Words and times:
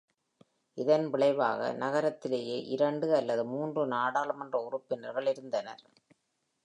இதன் 0.77 1.09
விளைவாக, 1.09 1.73
நகரத்திலேயே 1.73 2.57
இரண்டு 2.67 3.15
அல்லது 3.15 3.45
மூன்று 3.45 3.87
நாடாளுமன்ற 3.87 4.57
உறுப்பினர்கள் 4.63 5.27
இருந்தனர். 5.27 5.83